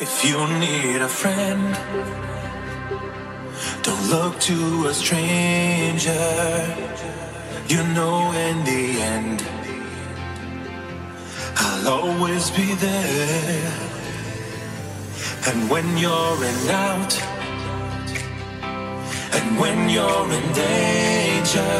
If 0.00 0.24
you 0.24 0.38
need 0.60 1.02
a 1.02 1.08
friend, 1.08 1.74
don't 3.82 4.10
look 4.10 4.38
to 4.40 4.86
a 4.86 4.94
stranger. 4.94 6.12
You 7.66 7.82
know, 7.94 8.30
in 8.46 8.64
the 8.64 9.00
end, 9.00 9.42
I'll 11.56 11.88
always 11.88 12.48
be 12.50 12.74
there. 12.74 13.72
And 15.48 15.68
when 15.68 15.98
you're 15.98 16.44
in 16.44 16.66
doubt, 16.68 17.14
and 19.36 19.58
when 19.58 19.88
you're 19.88 20.30
in 20.38 20.46
danger, 20.52 21.72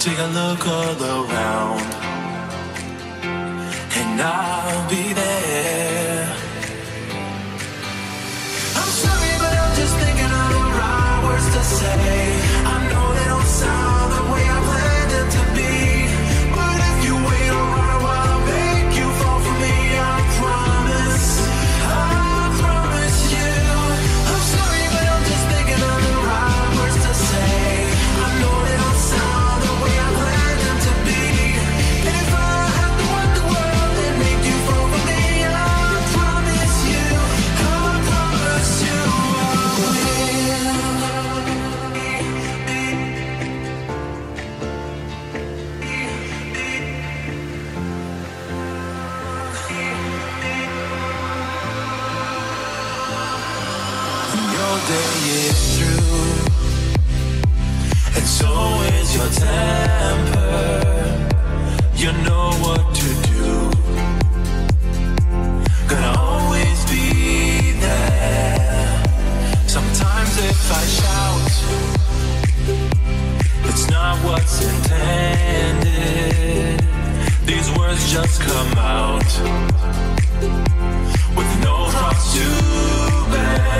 take 0.00 0.18
a 0.18 0.30
look 0.40 0.66
all 0.68 1.02
around, 1.02 1.88
and 4.00 4.20
I'll 4.20 4.90
be 4.90 5.13
day 54.86 55.16
is 55.48 55.60
through, 55.78 56.44
and 58.16 58.26
so 58.26 58.50
is 58.98 59.14
your 59.16 59.30
temper. 59.32 60.72
You 61.96 62.12
know 62.26 62.50
what 62.64 62.94
to 63.00 63.08
do. 63.32 63.44
Gonna 65.88 66.14
always 66.18 66.84
be 66.90 67.72
there. 67.80 69.02
Sometimes 69.66 70.36
if 70.50 70.72
I 70.80 70.82
shout, 70.98 71.50
it's 73.70 73.86
not 73.88 74.18
what's 74.26 74.56
intended. 74.70 75.94
These 77.46 77.68
words 77.78 78.12
just 78.12 78.42
come 78.42 78.72
out 78.76 79.32
with 81.36 81.50
no 81.64 81.74
thoughts 81.90 82.34
to 82.34 82.46
bear. 83.32 83.73